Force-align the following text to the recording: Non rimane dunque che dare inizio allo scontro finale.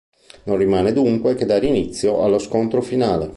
Non 0.45 0.57
rimane 0.57 0.93
dunque 0.93 1.35
che 1.35 1.45
dare 1.45 1.67
inizio 1.67 2.23
allo 2.23 2.39
scontro 2.39 2.81
finale. 2.81 3.29